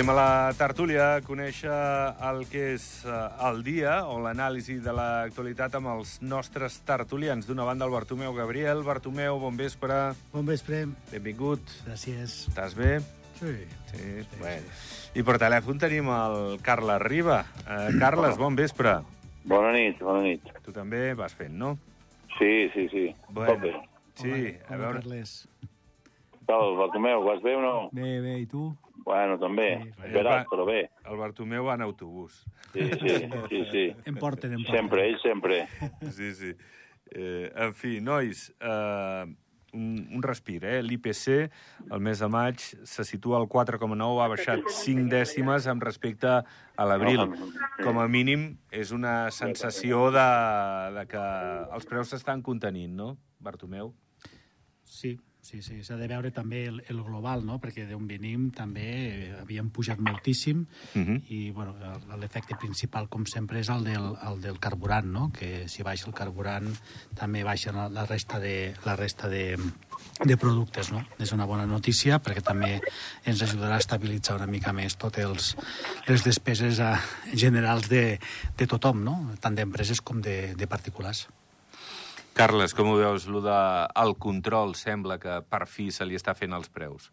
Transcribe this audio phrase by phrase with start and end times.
[0.00, 1.68] Anem a la tertúlia a conèixer
[2.24, 7.44] el que és eh, el dia o l'anàlisi de l'actualitat amb els nostres tertulians.
[7.44, 8.80] D'una banda, el Bartomeu Gabriel.
[8.86, 9.98] Bartomeu, bon vespre.
[10.32, 10.86] Bon vespre.
[11.10, 11.74] Benvingut.
[11.84, 12.38] Gràcies.
[12.48, 12.94] Estàs bé?
[13.42, 13.52] Sí.
[13.90, 14.08] Sí,
[14.38, 14.72] bueno.
[15.20, 17.42] I per telèfon tenim el Carles Riba.
[17.66, 19.02] Uh, Carles, bon vespre.
[19.52, 20.48] Bona nit, bona nit.
[20.64, 21.74] Tu també vas fent, no?
[22.38, 23.04] Sí, sí, sí.
[23.28, 23.60] Bueno.
[23.66, 23.76] Bé.
[24.14, 25.04] Sí, Hola, a veure...
[25.04, 25.42] Carles.
[26.50, 27.74] Tal, Bartomeu, vas bé o no?
[27.94, 28.72] Bé, bé, i tu?
[29.04, 29.68] Bueno, també.
[29.78, 30.80] Sí, Sí, Esperat, però bé.
[31.06, 32.40] El Bartomeu va en autobús.
[32.72, 33.12] Sí, sí,
[33.52, 33.84] sí, sí.
[34.10, 34.80] Em porten, em porten.
[34.80, 35.60] Sempre, ell sempre.
[36.10, 36.50] Sí, sí.
[37.14, 39.30] Eh, en fi, nois, eh,
[39.78, 40.80] un, un respir, eh?
[40.82, 41.30] L'IPC,
[41.86, 46.90] el mes de maig, se situa al 4,9, ha baixat 5 dècimes amb respecte a
[46.90, 47.28] l'abril.
[47.84, 50.28] Com a mínim, és una sensació de,
[50.98, 51.24] de que
[51.78, 53.94] els preus s'estan contenint, no, Bartomeu?
[54.82, 55.80] Sí, sí, sí.
[55.84, 57.58] S'ha de veure també el, el global, no?
[57.60, 61.22] Perquè d'on venim també eh, havíem pujat moltíssim Mhm.
[61.28, 61.74] i bueno,
[62.18, 65.30] l'efecte principal, com sempre, és el del, el del carburant, no?
[65.32, 66.68] Que si baixa el carburant
[67.18, 69.56] també baixa la, la resta, de, la resta de,
[70.24, 71.04] de productes, no?
[71.18, 72.80] És una bona notícia perquè també
[73.24, 75.56] ens ajudarà a estabilitzar una mica més totes els,
[76.06, 76.94] les despeses a,
[77.34, 78.18] generals de,
[78.56, 79.18] de tothom, no?
[79.40, 81.26] Tant d'empreses com de, de particulars.
[82.40, 83.54] Carles, com ho veus, el de
[84.00, 87.10] el control sembla que per fi se li està fent als preus?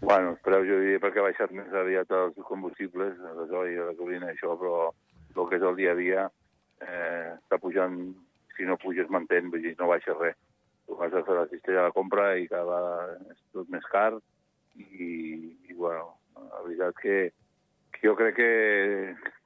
[0.00, 4.32] Bueno, els preus jo diria perquè ha baixat més aviat els combustibles, gasoil, la gasolina,
[4.32, 4.88] això, però
[5.36, 6.26] el que és el dia a dia
[6.82, 7.96] eh, està pujant,
[8.56, 10.34] si no puja es vull dir, no baixa res.
[10.88, 13.86] Tu vas a fer la cistella de la compra i cada vegada és tot més
[13.92, 14.12] car
[14.74, 15.12] i,
[15.70, 17.18] i bueno, la veritat que,
[17.94, 18.52] que jo crec que,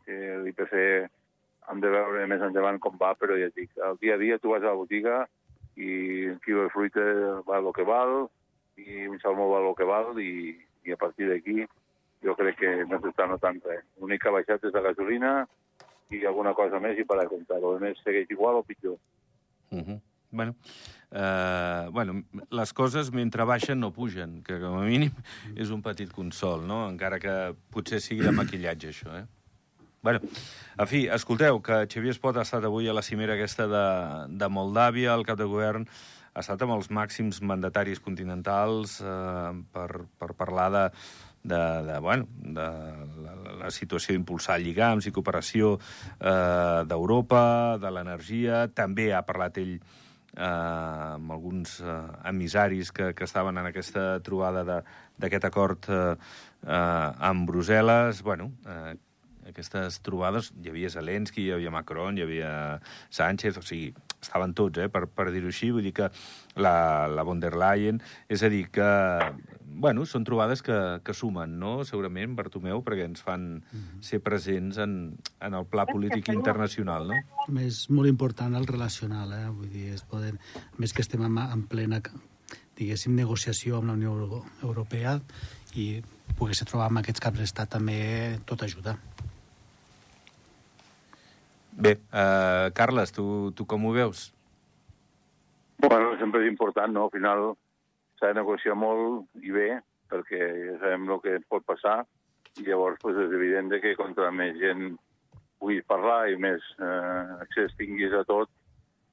[0.07, 1.13] que l'IPC
[1.71, 4.39] hem de veure més endavant com va, però ja et dic, el dia a dia
[4.39, 5.23] tu vas a la botiga
[5.77, 7.05] i un quilo de fruita
[7.47, 8.27] val el que val,
[8.77, 10.53] i un salmó val el que val, i,
[10.85, 11.63] i a partir d'aquí
[12.23, 13.85] jo crec que no s'està notant res.
[14.01, 15.33] L'únic que ha baixat és la gasolina
[16.13, 17.59] i alguna cosa més i per a comptar.
[17.59, 18.99] El més segueix igual o pitjor.
[19.73, 20.01] Uh -huh.
[20.31, 20.55] bueno,
[21.11, 25.13] eh, bueno, les coses mentre baixen no pugen, que com a mínim
[25.57, 26.89] és un petit consol, no?
[26.89, 29.27] Encara que potser sigui de maquillatge, això, eh?
[30.03, 30.19] Bueno,
[30.83, 33.83] en fi, escolteu, que Xavier Espot ha estat avui a la cimera aquesta de,
[34.35, 35.87] de Moldàvia, el cap de govern
[36.33, 39.87] ha estat amb els màxims mandataris continentals eh, per,
[40.19, 40.83] per parlar de,
[41.45, 42.27] de, de, bueno,
[42.59, 42.67] de
[43.23, 47.45] la, la situació d'impulsar lligams i cooperació eh, d'Europa,
[47.79, 48.65] de l'energia.
[48.75, 52.01] També ha parlat ell eh, amb alguns eh,
[52.33, 56.03] emissaris que, que estaven en aquesta trobada d'aquest acord eh,
[56.67, 56.77] eh,
[57.31, 58.27] amb Brussel·les.
[58.27, 58.99] Bueno, eh,
[59.53, 62.53] aquestes trobades, hi havia Zelensky, hi havia Macron, hi havia
[63.13, 63.93] Sánchez, o sigui,
[64.23, 66.09] estaven tots, eh, per, per dir-ho així, vull dir que
[66.57, 68.01] la, la von der Leyen,
[68.33, 68.89] és a dir, que,
[69.83, 73.47] bueno, són trobades que, que sumen, no?, segurament, Bartomeu, perquè ens fan
[74.05, 74.99] ser presents en,
[75.41, 77.21] en el pla polític internacional, no?
[77.63, 79.47] És molt important el relacional, eh?
[79.51, 82.03] Vull dir, es poden, a més que estem en, en plena,
[82.79, 85.19] diguéssim, negociació amb la Unió Euro- Europea
[85.77, 86.03] i
[86.39, 88.97] pogués trobar amb aquests caps d'estat també tot ajuda.
[91.73, 94.31] Bé, eh, Carles, tu, tu com ho veus?
[95.83, 97.09] Bueno, sempre és important, no?
[97.09, 97.47] Al final
[98.19, 99.69] s'ha de negociar molt i bé,
[100.13, 102.03] perquè ja sabem el que pot passar,
[102.61, 104.93] i llavors pues, és evident de que contra més gent
[105.63, 108.51] puguis parlar i més eh, accés tinguis a tot,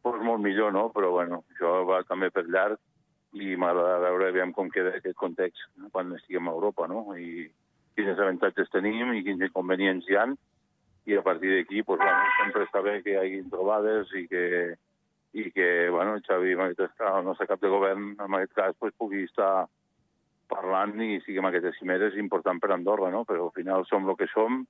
[0.03, 0.90] pues, molt millor, no?
[0.94, 2.78] Però bueno, això va també per llarg
[3.40, 5.62] i m'agrada veure aviam com queda aquest context
[5.94, 7.06] quan estiguem a Europa, no?
[7.16, 7.47] I
[7.96, 10.36] quins avantatges tenim i quins inconvenients hi han,
[11.09, 14.46] i a partir d'aquí, pues, bueno, sempre està bé que hi hagi trobades i que,
[15.34, 19.26] i que bueno, Xavi, cas, el nostre cap de govern, en aquest cas, pues, pugui
[19.26, 19.67] estar
[20.50, 23.23] parlant i sigui en aquestes cimeres important per Andorra, no?
[23.26, 24.64] Però al final som el que som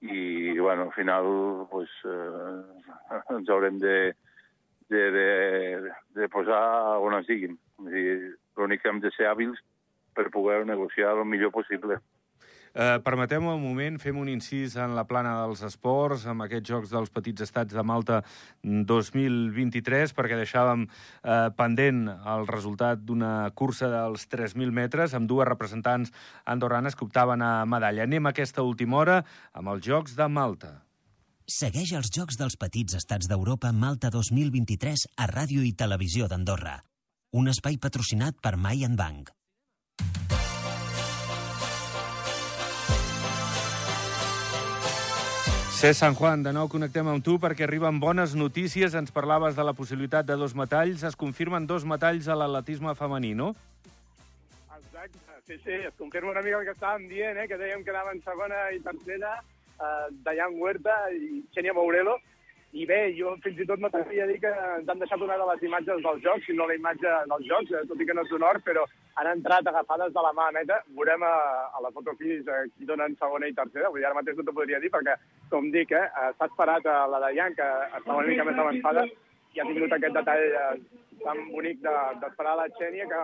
[0.00, 4.14] i, bueno, al final pues, eh, ens haurem de,
[4.92, 5.28] de, de,
[6.14, 7.54] de posar on a dir,
[8.56, 9.58] L'únic que hem de ser hàbils
[10.16, 11.98] per poder negociar el millor possible.
[12.76, 16.90] Eh, Permeteu-me un moment, fem un incís en la plana dels esports, amb aquests Jocs
[16.92, 18.18] dels Petits Estats de Malta
[18.60, 26.12] 2023, perquè deixàvem eh, pendent el resultat d'una cursa dels 3.000 metres, amb dues representants
[26.44, 28.04] andorranes que optaven a medalla.
[28.04, 29.22] Anem a aquesta última hora
[29.56, 30.74] amb els Jocs de Malta.
[31.48, 36.76] Segueix els Jocs dels Petits Estats d'Europa Malta 2023 a Ràdio i Televisió d'Andorra.
[37.40, 39.32] Un espai patrocinat per Mayan Bank.
[45.76, 48.94] Cés San Juan, de nou connectem amb tu perquè arriben bones notícies.
[48.96, 51.02] Ens parlaves de la possibilitat de dos metalls.
[51.04, 53.50] Es confirmen dos metalls a l'atletisme femení, no?
[54.78, 57.92] Exacte, sí, sí, es confirma una mica el que estàvem dient, eh, que dèiem que
[57.92, 59.34] anaven segona i tercera,
[59.76, 62.16] eh, Dayan Huerta i Xenia Mourelo,
[62.76, 65.44] i bé, jo fins i tot m'atreviria a dir que ens han deixat una de
[65.48, 68.24] les imatges dels jocs, si no la imatge dels jocs, eh, tot i que no
[68.26, 68.82] és honor, però
[69.16, 70.82] han entrat agafades de la mà neta.
[70.98, 71.32] Veurem a,
[71.72, 73.88] a la fotofis eh, qui donen segona i tercera.
[73.88, 75.16] Vull dir, ara mateix no t'ho podria dir perquè,
[75.52, 79.06] com dic, eh, eh s'ha esperat a la Dayan, que estava una mica més avançada,
[79.56, 80.72] i ha tingut aquest detall eh,
[81.22, 83.22] tan bonic d'esperar de, la Xènia que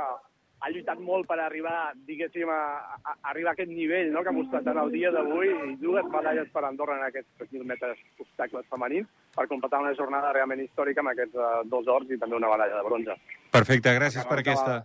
[0.62, 2.62] ha lluitat molt per arribar, diguéssim, a,
[2.94, 5.76] a, a arribar a aquest nivell no?, que ha mostrat en el dia d'avui i
[5.82, 10.60] dues medalles per Andorra en aquests 3.000 metres obstacles femenins per completar una jornada realment
[10.64, 13.16] històrica amb aquests uh, dos ors i també una medalla de bronze.
[13.52, 14.82] Perfecte, gràcies per aquesta...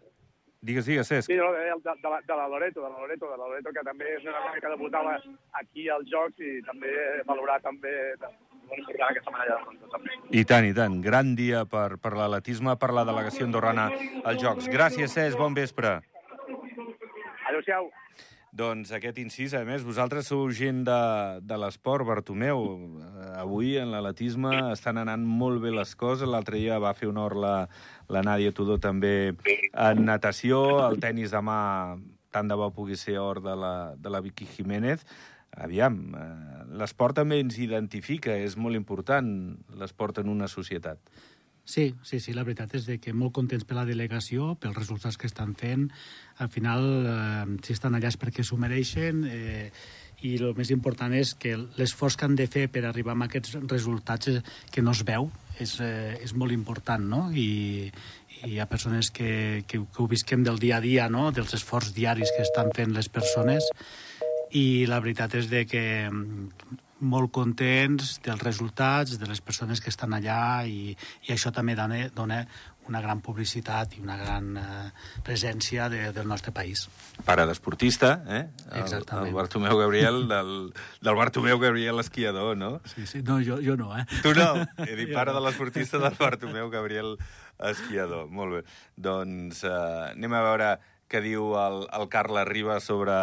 [0.67, 1.29] Digues, digues, Cesc.
[1.29, 3.71] Sí, no, de, de, de, la, de la Loreto, de la Loreto, de la Loreto,
[3.75, 5.13] que també és una dona que debutava
[5.59, 6.89] aquí als Jocs i també
[7.29, 7.59] valorar
[9.63, 10.17] bronze, també.
[10.33, 10.97] I tant, i tant.
[11.05, 13.85] Gran dia per, per l'atletisme, per la delegació andorrana
[14.25, 14.67] als Jocs.
[14.73, 15.99] Gràcies, Cesc, bon vespre.
[17.47, 17.91] Adéu-siau.
[18.57, 21.01] Doncs aquest incís, a més, vosaltres sou gent de,
[21.45, 22.63] de l'esport, Bartomeu.
[22.97, 26.25] Eh, avui en l'atletisme estan anant molt bé les coses.
[26.25, 27.53] L'altre dia va fer honor la,
[28.09, 30.63] la Nàdia Tudó també en natació.
[30.87, 31.59] El tennis demà
[32.33, 35.05] tant de bo pugui ser or de la, de la Vicky Jiménez.
[35.53, 39.29] Aviam, eh, l'esport també ens identifica, és molt important
[39.77, 40.97] l'esport en una societat.
[41.67, 45.17] Sí, sí, sí, la veritat és de que molt contents per la delegació, pels resultats
[45.19, 45.89] que estan fent.
[46.39, 49.71] Al final, eh, si estan allà és perquè s'ho mereixen eh,
[50.23, 53.59] i el més important és que l'esforç que han de fer per arribar a aquests
[53.67, 54.39] resultats eh,
[54.71, 55.27] que no es veu
[55.59, 57.21] és, eh, és molt important, no?
[57.35, 57.91] I,
[58.45, 61.33] i hi ha persones que, que, que ho visquem del dia a dia, no?
[61.35, 63.67] dels esforços diaris que estan fent les persones
[64.55, 65.83] i la veritat és de que
[66.99, 70.95] molt contents dels resultats, de les persones que estan allà i,
[71.27, 72.41] i això també dona, dona
[72.87, 74.89] una gran publicitat i una gran eh,
[75.23, 76.85] presència de, del nostre país.
[77.27, 78.43] Pare d'esportista, eh?
[78.79, 79.27] Exactament.
[79.27, 80.53] El, el Bartomeu Gabriel, del,
[81.03, 82.77] del Bartomeu Gabriel esquiador, no?
[82.95, 84.05] Sí, sí, no, jo, jo no, eh?
[84.23, 84.53] Tu no?
[84.87, 87.17] He dit pare de l'esportista del Bartomeu Gabriel
[87.71, 88.29] esquiador.
[88.31, 88.63] Molt bé.
[88.95, 90.71] Doncs eh, anem a veure
[91.07, 93.15] que diu el, el Carles Riba sobre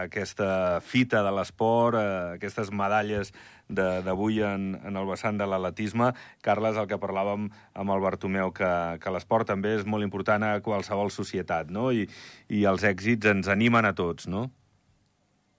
[0.00, 3.32] aquesta fita de l'esport, eh, aquestes medalles
[3.68, 6.12] d'avui en, en el vessant de l'atletisme.
[6.44, 8.70] Carles, el que parlàvem amb el Bartomeu, que,
[9.02, 11.90] que l'esport també és molt important a qualsevol societat, no?
[11.90, 12.06] I,
[12.52, 14.46] I els èxits ens animen a tots, no?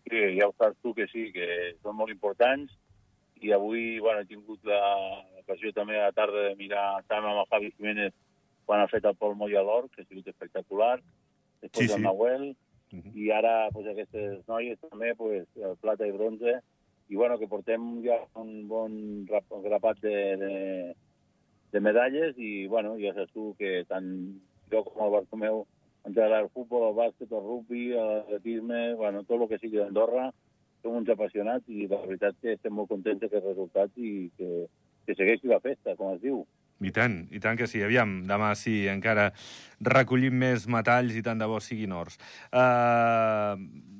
[0.05, 2.71] Sí, ja ho saps tu que sí, que són molt importants
[3.41, 7.49] i avui bueno, he tingut l'ocasió també a la tarda de mirar tant amb el
[7.51, 8.13] Javi Jiménez
[8.65, 10.97] quan ha fet el Pol Moya d'Or, que ha sigut espectacular,
[11.61, 11.97] després sí, sí.
[11.97, 13.15] el Nahuel, uh -huh.
[13.15, 15.47] i ara pues, aquestes noies també, pues,
[15.81, 16.59] plata i bronze,
[17.09, 20.95] i bueno, que portem ja un bon grapat de, de,
[21.71, 24.07] de medalles i bueno, ja saps tu que tant
[24.71, 25.65] jo com el Bartomeu
[26.05, 30.29] ens agrada el futbol, el bàsquet, el rugby, l'atletisme, bueno, tot el que sigui d'Andorra,
[30.81, 34.67] som uns apassionats i la veritat que estem molt contents d'aquests resultats i que,
[35.05, 36.43] que segueixi la festa, com es diu.
[36.83, 37.79] I tant, i tant que sí.
[37.85, 39.29] Aviam, demà sí, encara
[39.79, 42.17] recollim més metalls i tant de bo siguin ors.
[42.51, 43.55] Uh,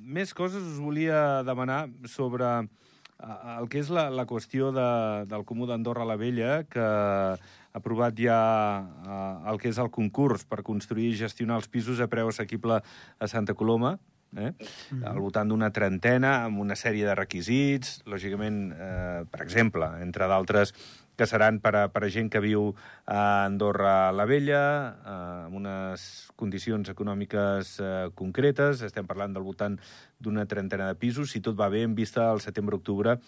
[0.05, 4.89] més coses us volia demanar sobre uh, el que és la, la qüestió de,
[5.31, 7.37] del Comú d'Andorra la Vella, que ha
[7.75, 8.39] aprovat ja
[8.83, 12.81] uh, el que és el concurs per construir i gestionar els pisos a preu assequible
[12.83, 13.95] a Santa Coloma,
[14.35, 14.51] eh?
[14.51, 14.55] Mm
[14.99, 15.07] -hmm.
[15.07, 20.73] al voltant d'una trentena, amb una sèrie de requisits, lògicament, eh, per exemple, entre d'altres,
[21.15, 22.69] que seran per a, per a gent que viu
[23.05, 24.61] a Andorra la Vella,
[24.99, 25.15] eh,
[25.47, 26.05] amb unes
[26.39, 28.83] condicions econòmiques eh, concretes.
[28.85, 29.79] Estem parlant del voltant
[30.19, 31.31] d'una trentena de pisos.
[31.31, 33.19] Si tot va bé, en vista al setembre-octubre,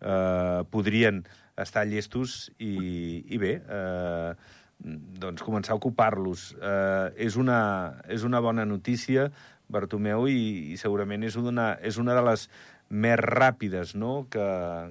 [0.00, 1.24] eh, podrien
[1.60, 4.34] estar llestos i, i bé, eh,
[4.80, 6.50] doncs començar a ocupar-los.
[6.56, 9.30] Eh, és, una, és una bona notícia,
[9.70, 12.48] Bartomeu, i, i segurament és una, és una de les
[12.90, 14.26] més ràpides no?
[14.30, 14.46] que,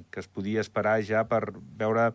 [0.10, 2.14] que es podia esperar ja per veure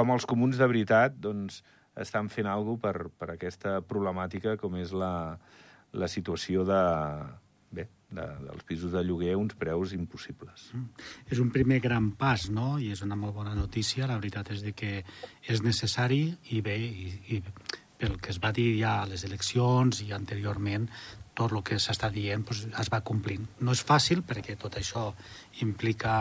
[0.00, 1.60] com els comuns de veritat doncs,
[2.00, 5.36] estan fent alguna per, per aquesta problemàtica com és la,
[5.92, 6.80] la situació de,
[7.76, 10.70] bé, de, dels pisos de lloguer uns preus impossibles.
[10.72, 11.06] Mm.
[11.28, 14.08] És un primer gran pas, no?, i és una molt bona notícia.
[14.08, 15.02] La veritat és de que
[15.44, 16.24] és necessari
[16.56, 17.42] i bé, i, i
[18.00, 20.88] pel que es va dir ja a les eleccions i anteriorment,
[21.36, 23.46] tot el que s'està dient doncs, es va complint.
[23.64, 25.10] No és fàcil perquè tot això
[25.64, 26.14] implica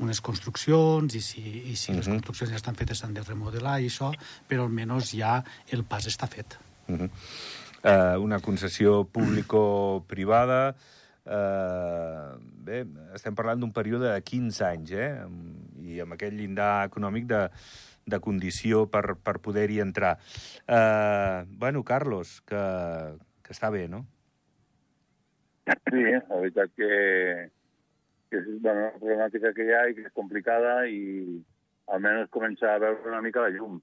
[0.00, 1.42] unes construccions i si,
[1.72, 1.98] i si uh -huh.
[1.98, 2.14] les mhm.
[2.16, 4.12] construccions ja estan fetes s'han de remodelar i això,
[4.48, 6.58] però almenys ja el pas està fet.
[6.88, 7.10] Uh -huh.
[7.84, 10.74] uh, una concessió público-privada...
[11.20, 15.20] Uh, bé, estem parlant d'un període de 15 anys, eh?
[15.82, 17.50] I amb aquest llindar econòmic de,
[18.06, 20.18] de condició per, per poder-hi entrar.
[20.66, 22.62] Uh, bueno, Carlos, que,
[23.42, 24.06] que està bé, no?
[25.70, 26.90] Sí, la veritat que,
[28.30, 31.40] que és bueno, una problemàtica que hi ha i que és complicada i
[31.90, 33.80] almenys començar a veure una mica la llum.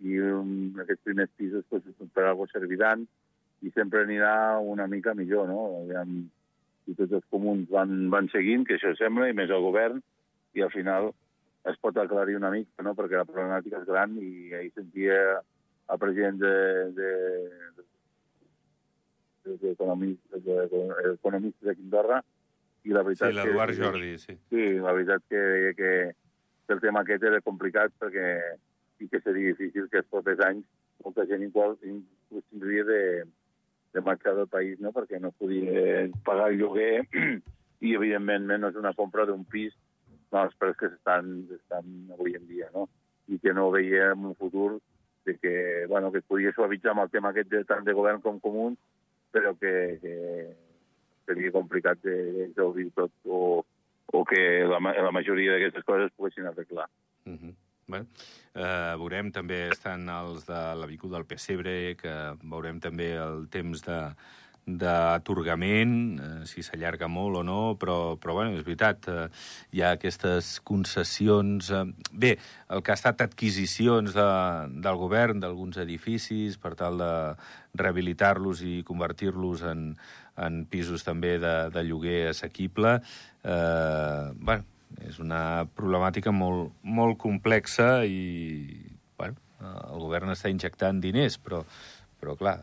[0.00, 1.84] I um, aquests primers pisos pues,
[2.16, 3.04] per algo serviran
[3.60, 4.32] i sempre anirà
[4.64, 5.60] una mica millor, no?
[5.82, 6.22] Aviam,
[6.86, 10.00] si tots els comuns van, van seguint, que això sembla, i més el govern,
[10.56, 11.12] i al final
[11.68, 12.96] es pot aclarir una mica, no?
[12.96, 15.18] perquè la problemàtica és gran i ahir sentia
[15.92, 16.54] el president de,
[16.96, 17.10] de,
[19.60, 22.22] d'economistes de, de, de Quindorra
[22.84, 24.36] i la veritat Sí, l'Eduard Jordi, sí.
[24.52, 25.92] Sí, la veritat que deia que,
[26.70, 28.26] el tema aquest era complicat perquè
[29.02, 30.66] i que seria difícil que els propers anys
[31.02, 33.00] molta gent igual inclús tindria de,
[33.94, 34.92] de marxar del país, no?
[34.94, 37.06] perquè no podia pagar el lloguer
[37.86, 39.74] i, evidentment, no és una compra d'un pis
[40.30, 42.86] no, els preus que s'estan estan avui en dia, no?
[43.30, 44.78] I que no veiem un futur
[45.26, 48.22] de que, bueno, que es podia suavitzar amb el tema aquest de, tant de govern
[48.22, 48.70] com comú,
[49.34, 49.72] però que,
[50.02, 50.14] que
[51.30, 53.62] seria complicat de gaudir tot o,
[54.12, 56.90] o que la, la majoria d'aquestes coses poguessin arreglar.
[57.24, 57.54] Uh -huh.
[57.90, 58.06] Bueno,
[58.54, 63.98] eh, veurem també estan els de l'avinguda del Pessebre, que veurem també el temps de,
[64.66, 69.28] d'atorgament, eh, si s'allarga molt o no, però, però bueno, és veritat, eh,
[69.72, 71.70] hi ha aquestes concessions...
[71.70, 72.36] Eh, bé,
[72.70, 74.28] el que ha estat adquisicions de,
[74.84, 77.12] del govern d'alguns edificis per tal de
[77.80, 79.96] rehabilitar-los i convertir-los en,
[80.40, 82.98] en pisos també de, de lloguer assequible,
[83.44, 84.66] eh, bueno,
[85.06, 88.80] és una problemàtica molt, molt complexa i
[89.18, 91.62] bueno, el govern està injectant diners, però,
[92.20, 92.58] però clar,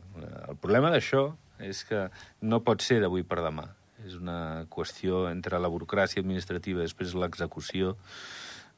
[0.50, 1.30] el problema d'això
[1.64, 2.08] és que
[2.42, 3.68] no pot ser d'avui per demà.
[4.06, 7.96] És una qüestió entre la burocràcia administrativa i després l'execució.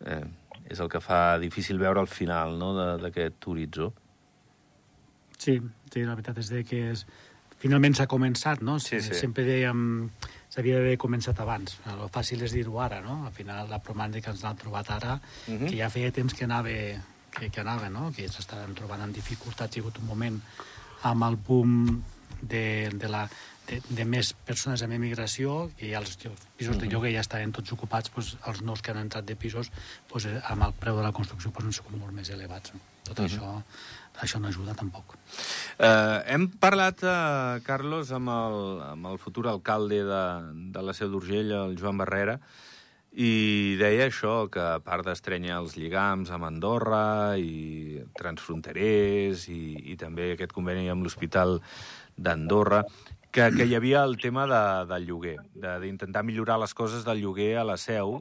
[0.07, 0.23] Eh,
[0.71, 3.89] és el que fa difícil veure el final no, d'aquest horitzó.
[5.39, 5.57] Sí,
[5.91, 7.05] sí, la veritat és que és...
[7.59, 8.79] finalment s'ha començat, no?
[8.79, 9.15] Sí, sí.
[9.17, 10.09] Sempre dèiem
[10.49, 11.77] s'havia d'haver començat abans.
[11.91, 13.21] El fàcil és dir-ho ara, no?
[13.27, 15.69] Al final, la problemàtica que ens l'han trobat ara, uh -huh.
[15.69, 18.11] que ja feia temps que anava, que, que anava no?
[18.15, 19.77] que s'estaven trobant en dificultats.
[19.77, 20.41] Ha hagut un moment
[21.03, 22.03] amb el boom
[22.41, 23.29] de, de, la,
[23.67, 26.17] de, de més persones amb emigració i els
[26.57, 29.71] pisos de lloguer ja estaven tots ocupats, doncs, els nous que han entrat de pisos
[30.11, 32.73] doncs, amb el preu de la construcció doncs, han sigut molt més elevats.
[33.03, 33.29] Tot uh -huh.
[33.29, 33.63] això,
[34.21, 35.17] això no ajuda tampoc.
[35.79, 40.23] Uh, hem parlat, uh, Carlos, amb el, amb el futur alcalde de,
[40.75, 42.35] de la Seu d'Urgell, el Joan Barrera,
[43.15, 49.61] i deia això, que a part d'estrenyar els lligams amb Andorra i transfronterers i,
[49.93, 51.61] i també aquest conveni amb l'Hospital
[52.19, 52.83] d'Andorra,
[53.31, 57.51] que, que hi havia el tema de, del lloguer, d'intentar millorar les coses del lloguer
[57.61, 58.17] a la seu,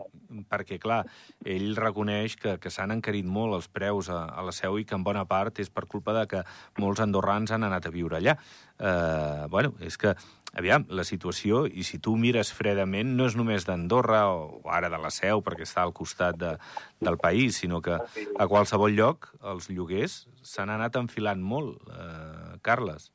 [0.50, 1.00] perquè, clar,
[1.48, 4.98] ell reconeix que, que s'han encarit molt els preus a, a la seu i que
[4.98, 6.44] en bona part és per culpa de que
[6.82, 8.36] molts andorrans han anat a viure allà.
[8.78, 10.12] Eh, bueno, és que,
[10.52, 15.00] aviam, la situació, i si tu mires fredament, no és només d'Andorra o ara de
[15.00, 16.56] la seu, perquè està al costat de,
[17.00, 23.08] del país, sinó que a qualsevol lloc els lloguers s'han anat enfilant molt, eh, Carles.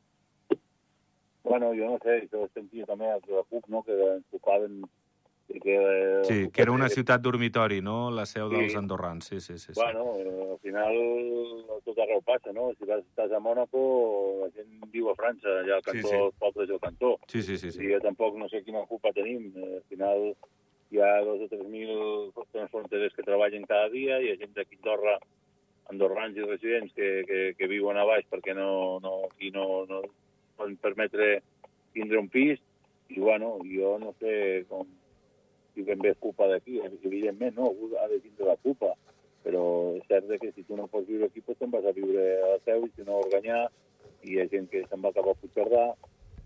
[1.54, 4.80] Bueno, jo no sé, això sentia també els de la CUP, no?, que enfocaven...
[5.54, 5.76] Que,
[6.26, 8.56] sí, que era una ciutat dormitori, no?, la seu sí.
[8.56, 9.68] dels andorrans, sí, sí, sí.
[9.68, 9.76] sí.
[9.78, 10.16] Bueno,
[10.56, 10.98] al final
[11.86, 12.72] tot arreu passa, no?
[12.80, 13.84] Si vas, estàs a Mònaco,
[14.40, 16.24] la gent viu a França, allà al cantó, sí, sí.
[16.24, 17.12] els pobles del cantó.
[17.28, 17.70] Sí, sí, sí.
[17.76, 17.86] sí.
[17.86, 19.52] I jo tampoc no sé quina culpa tenim.
[19.62, 20.26] Al final
[20.90, 21.94] hi ha dos o tres mil
[22.74, 25.20] fronteres que treballen cada dia, i ha gent d'aquí Andorra,
[25.94, 30.02] andorrans i residents que, que, que viuen a baix perquè no, no, aquí no, no,
[30.58, 31.40] poden permetre
[31.94, 32.62] tindre un pis,
[33.14, 34.88] i bueno, jo no sé com,
[35.74, 38.94] si ben bé és culpa d'aquí, evidentment no, algú ha de tindre la culpa,
[39.44, 39.64] però
[39.98, 42.54] és cert que si tu no pots viure aquí, doncs te'n vas a viure a
[42.54, 43.60] la seu, i si no a Organyà,
[44.24, 45.86] i hi ha gent que se'n va cap a Puigcerdà,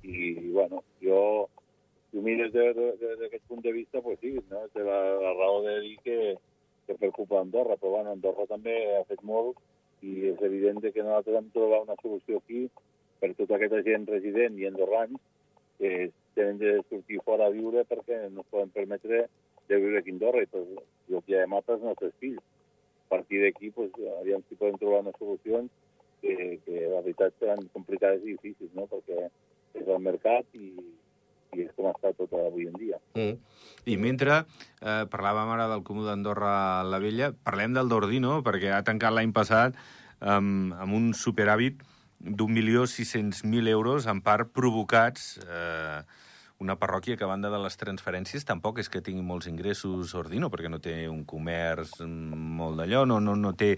[0.07, 1.21] i, bueno, jo,
[2.09, 4.63] si ho mires d'aquest punt de vista, pues sí, no?
[4.73, 6.17] té la, la raó de dir que,
[6.87, 9.59] que per culpa d'Andorra, però bueno, Andorra també ha fet molt,
[10.01, 12.67] i és evident que nosaltres hem de trobar una solució aquí
[13.21, 15.19] per tota aquesta gent resident i andorrans
[15.77, 19.25] que tenen de sortir fora a viure perquè no es poden permetre
[19.67, 20.69] de viure aquí a Andorra i pues,
[21.09, 22.43] el que hem pels nostres fills.
[23.07, 25.71] A partir d'aquí, pues, aviam si podem trobar unes solucions
[26.21, 28.87] que, que la veritat seran complicades i difícils, no?
[28.91, 29.27] perquè
[29.77, 30.71] és el mercat i,
[31.55, 32.99] i és com està tot avui en dia.
[33.15, 33.37] Mm.
[33.87, 38.83] I mentre eh, parlàvem ara del Comú d'Andorra la Vella, parlem del Dordino, perquè ha
[38.87, 39.77] tancat l'any passat
[40.19, 41.83] amb, amb un superàvit
[42.19, 46.01] d'un milió sis-cents mil euros, en part provocats eh,
[46.59, 50.49] una parròquia que, a banda de les transferències, tampoc és que tingui molts ingressos Ordino,
[50.49, 53.75] perquè no té un comerç molt d'allò, no, no, no té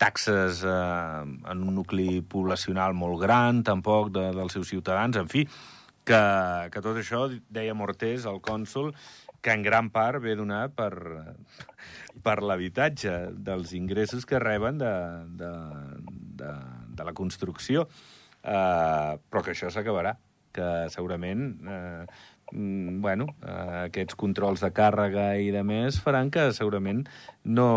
[0.00, 1.20] taxes eh,
[1.52, 5.44] en un nucli poblacional molt gran, tampoc, de, dels seus ciutadans, en fi,
[6.08, 6.22] que,
[6.72, 8.94] que tot això, deia Mortés, el cònsul,
[9.42, 10.94] que en gran part ve donat per,
[12.24, 14.92] per l'habitatge, dels ingressos que reben de,
[15.36, 15.52] de,
[16.40, 16.52] de,
[16.92, 17.86] de la construcció.
[18.42, 20.16] Uh, però que això s'acabarà,
[20.52, 22.02] que segurament uh,
[22.52, 27.04] mm, bueno, uh, aquests controls de càrrega i de més faran que segurament
[27.44, 27.68] no,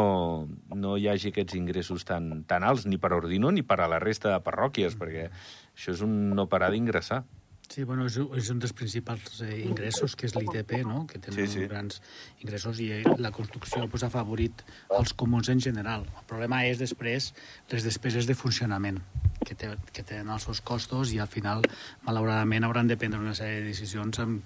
[0.73, 4.01] no hi hagi aquests ingressos tan, tan alts, ni per Ordino ni per a la
[4.03, 7.23] resta de parròquies, perquè això és un no parar d'ingressar.
[7.69, 11.05] Sí, bueno, és, és un dels principals eh, ingressos, que és l'ITP, no?
[11.09, 11.65] que tenen Sí, sí.
[11.67, 11.97] grans
[12.43, 14.61] ingressos i eh, la construcció pues, ha favorit
[14.95, 16.05] els comuns en general.
[16.21, 17.31] El problema és després
[17.73, 19.01] les despeses de funcionament,
[19.45, 21.65] que, té, que tenen els seus costos i al final,
[22.07, 24.37] malauradament, hauran de prendre una sèrie de decisions en,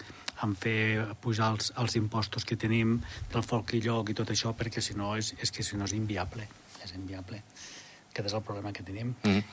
[0.43, 2.97] en fer pujar els, els impostos que tenim
[3.33, 5.85] del folk i lloc i tot això, perquè si no és, és que si no
[5.85, 6.47] és inviable.
[6.83, 7.43] És inviable.
[8.09, 9.13] Aquest és el problema que tenim.
[9.21, 9.43] Mm.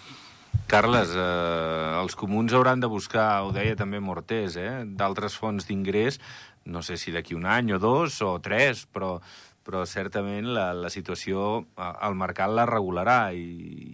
[0.67, 6.19] Carles, eh, els comuns hauran de buscar, ho deia també Mortés, eh, d'altres fonts d'ingrés,
[6.65, 9.21] no sé si d'aquí un any o dos o tres, però,
[9.63, 13.47] però certament la, la situació eh, al mercat la regularà i,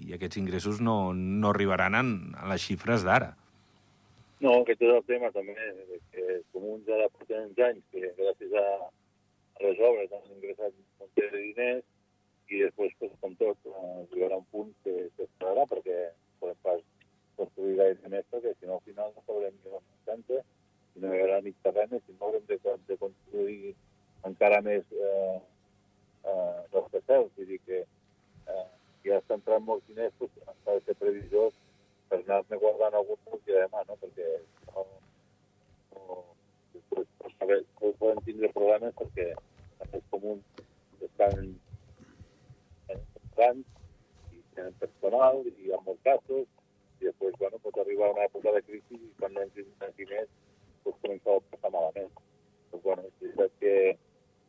[0.08, 3.34] i aquests ingressos no, no arribaran en, en les xifres d'ara.
[4.42, 5.54] No, aquest és el tema també,
[6.10, 8.66] que els comuns ara porten uns anys que gràcies a,
[9.60, 11.84] a les obres han ingressat un de diners
[12.52, 16.00] i després, pues, com tot, eh, arribarà un punt que s'esperarà perquè
[16.42, 16.82] podem pas
[17.38, 20.42] construir gaire més perquè si no al final no sabrem ni on centre
[20.96, 22.58] i no hi haurà ni terrenes i no haurem de,
[22.88, 23.74] de construir
[24.28, 25.38] encara més eh,
[26.28, 27.32] eh, rascacels.
[27.36, 28.66] Vull dir que eh,
[29.06, 30.34] ja està entrant molts diners, pues,
[30.64, 31.56] s'ha de ser previsors
[32.10, 33.96] per anar-ne guardant algun punt de demà, no?
[34.02, 34.28] perquè
[34.68, 34.86] no,
[35.96, 36.20] no,
[36.76, 39.30] després, per saber que poden tindre problemes perquè
[39.88, 40.64] els comuns
[41.08, 41.54] estan i
[44.56, 46.46] tenen personal i hi ha molts casos
[47.00, 50.30] i després, bueno, pot arribar una època de crisi i quan no entrin els diners
[50.84, 52.10] pues, comença a passar malament.
[52.70, 53.74] Doncs, bueno, és veritat que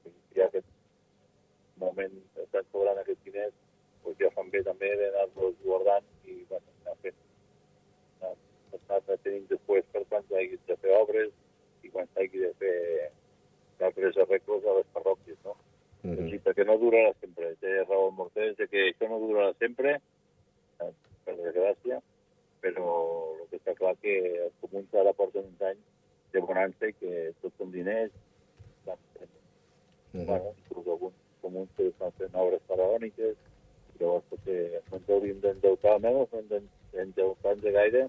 [0.07, 0.69] hi ha aquest
[1.81, 3.55] moment estan cobrant aquests diners,
[4.03, 7.19] pues ja fan bé també d'anar-los guardant i, bueno, anar fent
[8.23, 11.31] anar retenint després per quan s'hagi de fer obres
[11.83, 12.77] i quan s'hagi de fer
[13.79, 15.55] d'altres arreglos a les parròquies, no?
[16.03, 16.29] Mm -hmm.
[16.29, 17.55] Sí, perquè no durarà sempre.
[17.61, 20.01] Té raó el Mortés de que això no durarà sempre,
[20.79, 20.91] eh,
[21.23, 22.01] per desgràcia,
[22.61, 22.87] però
[23.39, 24.13] el que està clar que
[24.45, 25.83] els comuns ara porten uns anys
[26.33, 28.11] de bonança i que tots són diners,
[28.79, 29.33] estan fent,
[30.13, 30.25] mm -hmm.
[30.27, 33.35] bueno, inclús alguns comuns que estan fent obres faraòniques,
[33.99, 36.69] llavors potser no ens hauríem d'endeutar menys, no ens
[37.03, 38.01] endeutar de gaire,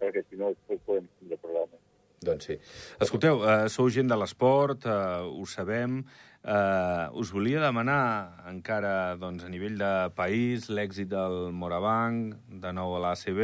[0.00, 1.83] perquè si no després podem tindre problemes.
[2.24, 2.58] Doncs sí.
[3.04, 6.02] Escolteu, uh, sou gent de l'esport, uh, ho sabem.
[6.44, 12.92] Uh, us volia demanar encara doncs, a nivell de país l'èxit del Morabanc, de nou
[12.98, 13.40] a l'ACB,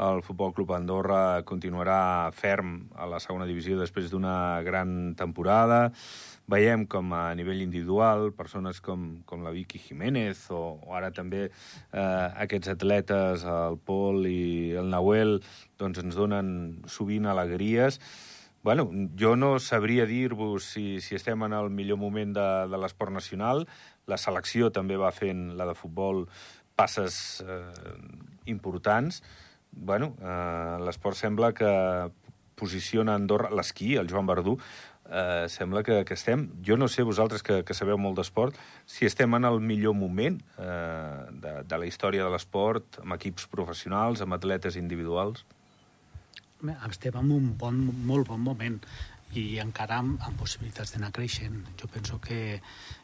[0.00, 5.90] el Futbol Club Andorra continuarà ferm a la segona divisió després d'una gran temporada.
[6.50, 11.44] Veiem com a nivell individual persones com, com la Vicky Jiménez o, o ara també
[11.46, 15.38] eh, aquests atletes, el Pol i el Nahuel,
[15.78, 18.00] doncs ens donen sovint alegries.
[18.64, 23.12] Bueno, jo no sabria dir-vos si, si estem en el millor moment de, de l'esport
[23.12, 23.64] nacional.
[24.08, 26.26] La selecció també va fent, la de futbol,
[26.76, 27.94] passes eh,
[28.52, 29.22] importants.
[29.72, 31.70] Bueno, eh, l'esport sembla que
[32.60, 34.58] posiciona Andorra, l'esquí, el Joan Verdú,
[35.10, 36.48] eh, sembla que, que estem...
[36.66, 40.40] Jo no sé, vosaltres que, que sabeu molt d'esport, si estem en el millor moment
[40.58, 45.46] eh, de, de la història de l'esport, amb equips professionals, amb atletes individuals.
[46.90, 48.76] Estem en un bon, molt bon moment
[49.38, 51.62] i encara amb, amb possibilitats d'anar creixent.
[51.80, 52.58] Jo penso que,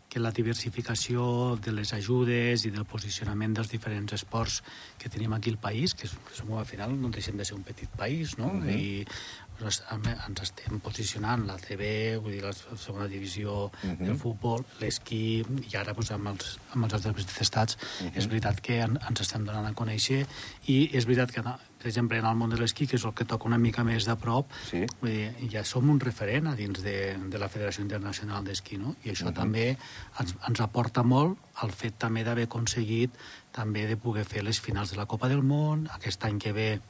[0.09, 4.63] que la diversificació de les ajudes i del posicionament dels diferents esports
[4.99, 7.91] que tenim aquí al país, que, som al final no deixem de ser un petit
[7.99, 8.53] país, no?
[8.55, 8.71] Mhm.
[8.71, 14.05] I doncs, home, ens estem posicionant la CB, vull dir, la segona divisió Mhm.
[14.05, 17.79] del futbol, l'esquí, i ara doncs, amb, els, amb els altres estats,
[18.15, 20.27] és veritat que en, ens estem donant a conèixer
[20.67, 23.25] i és veritat que, per exemple, en el món de l'esquí, que és el que
[23.25, 24.85] toca una mica més de prop, Sí.
[25.01, 28.97] Vull dir, ja som un referent a dins de, de la Federació Internacional d'Esquí, no?
[29.05, 29.35] I això uh -huh.
[29.35, 29.77] també
[30.21, 33.11] ens, ens aporta molt el fet també d'haver aconseguit
[33.53, 36.81] també de poder fer les finals de la Copa del Món, aquest any que ve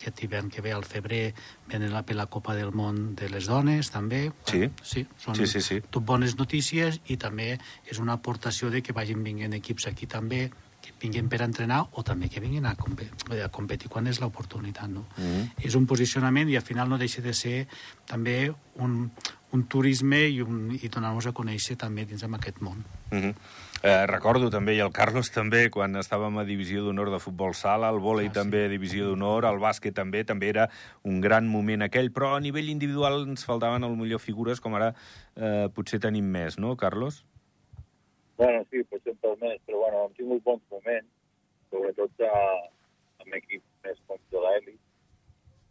[0.00, 1.34] aquest hivern que ve al febrer
[1.68, 4.64] venen la, per la Copa del Món de les dones també Sí.
[4.82, 5.80] sí, són Sí, sí, sí.
[5.90, 10.48] tot bones notícies i també és una aportació de que vagin vinguent equips aquí també
[10.80, 13.10] que vinguin per entrenar o també que vinguin a, compe
[13.44, 14.88] a competir quan és l'oportunitat.
[14.88, 15.04] No?
[15.18, 15.50] Mhm.
[15.60, 17.66] És un posicionament i al final no deixa de ser
[18.06, 19.10] també un,
[19.52, 22.84] un turisme i, un, i donar-nos a conèixer també dins d'aquest món.
[23.10, 23.34] Uh -huh.
[23.82, 27.88] eh, recordo també, i el Carlos també, quan estàvem a Divisió d'Honor de Futbol Sala,
[27.90, 28.34] el vòlei ah, sí.
[28.34, 30.68] també a Divisió d'Honor, el bàsquet també, també era
[31.02, 34.94] un gran moment aquell, però a nivell individual ens faltaven el millor figures, com ara
[35.36, 37.24] eh, potser tenim més, no, Carlos?
[38.36, 41.08] Bueno, sí, potser per més, però bueno, hem tingut bons moments,
[41.70, 42.70] sobretot a,
[43.20, 44.78] amb equips més com de l'Eli,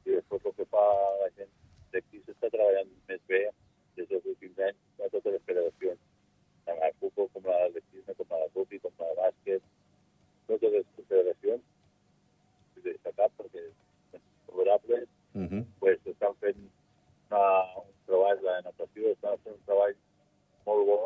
[0.06, 0.86] i després el que fa
[1.24, 1.50] la gent
[1.94, 3.42] d'aquí s'està treballant més bé
[4.00, 6.02] des dels últims anys a totes les federacions,
[6.68, 9.64] tant el futbol com l'atletisme, com la rugby, com la bàsquet,
[10.48, 11.66] totes les federacions,
[12.76, 13.64] de destacar perquè
[14.12, 15.64] són favorables, uh -huh.
[15.80, 16.62] pues, estan fent
[17.30, 17.44] una,
[17.84, 19.96] un treball, la natació està fent un treball
[20.66, 21.00] molt bo,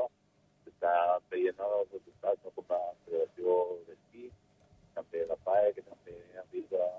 [0.65, 0.93] s'està
[1.31, 2.51] veient els resultats, no?
[2.55, 3.47] com la federació
[3.87, 4.29] d'esquí,
[4.93, 6.89] també la PAE, que també han vist a,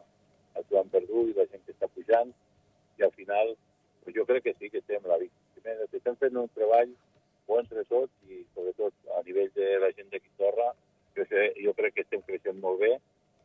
[0.56, 2.34] a Joan Verdú i la gent que està pujant,
[2.98, 3.56] i al final
[4.04, 6.90] pues jo crec que sí que estem la víctima estem fent un treball
[7.48, 10.72] bo entre tots i sobretot a nivell de la gent de Quintorra
[11.16, 12.92] jo, sé, jo crec que estem creixent molt bé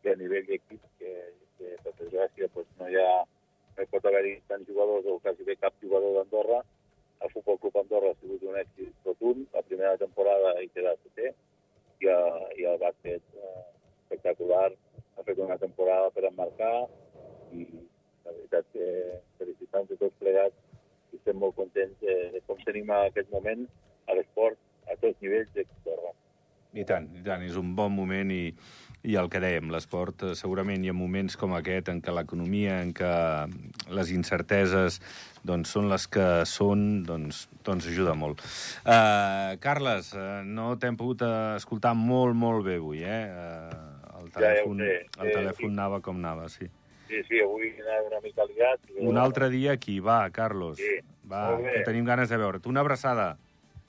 [0.03, 1.13] i a nivell d'equip que,
[1.57, 5.47] que per desgràcia pues, no hi ha no hi pot haver-hi tants jugadors o quasi
[5.47, 6.59] bé cap jugador d'Andorra
[7.23, 11.31] el Futbol Club Andorra ha sigut un èxit rotund la primera temporada hi queda setè
[11.31, 12.19] i, a,
[12.59, 13.63] i el bàsquet eh,
[14.03, 14.67] espectacular
[15.15, 16.75] ha fet una temporada per emmarcar
[17.55, 17.65] i
[18.25, 18.87] la veritat que
[19.39, 20.55] felicitant de tots plegats
[21.11, 23.65] i estem molt contents de, de com tenim a aquest moment
[24.09, 24.57] a l'esport
[24.89, 26.13] a tots nivells de Torre.
[26.77, 28.43] I tant, i tant, és un bon moment i,
[29.09, 32.79] i el que dèiem, l'esport eh, segurament hi ha moments com aquest en què l'economia,
[32.85, 33.13] en què
[33.95, 34.99] les incerteses
[35.49, 38.43] doncs, són les que són, doncs, doncs ajuda molt.
[38.83, 41.23] Uh, Carles, uh, no t'hem pogut
[41.55, 43.23] escoltar molt, molt bé avui, eh?
[43.33, 46.67] Uh, el telèfon, ja, ja el telèfon eh, anava com anava, sí.
[47.09, 48.91] Sí, sí, avui anava una mica liat.
[49.01, 50.77] Un altre dia aquí, va, Carlos.
[50.77, 52.65] Sí, va, que tenim ganes de veure't.
[52.67, 53.35] Una abraçada.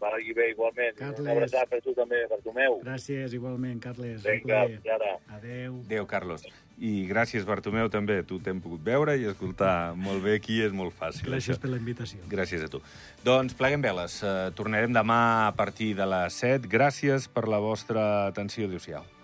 [0.01, 0.95] Va, i bé, igualment.
[0.97, 1.21] Carles.
[1.21, 2.79] Una abraçada per tu també, per Bartomeu.
[2.87, 4.25] Gràcies, igualment, Carles.
[4.25, 4.63] Vinga,
[4.95, 5.11] ara.
[5.37, 5.77] Adéu.
[5.85, 6.47] Adéu, Carlos.
[6.81, 8.23] I gràcies, Bartomeu, també.
[8.25, 11.29] Tu t'hem pogut veure i escoltar molt bé aquí, és molt fàcil.
[11.29, 11.61] Gràcies això.
[11.61, 12.25] per la invitació.
[12.33, 12.81] Gràcies a tu.
[13.27, 14.23] Doncs pleguem veles.
[14.25, 16.65] Uh, tornarem demà a partir de les 7.
[16.73, 18.73] Gràcies per la vostra atenció.
[18.73, 19.20] Adéu-siau.